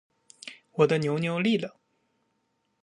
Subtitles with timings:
[0.71, 1.79] 我的牛牛立了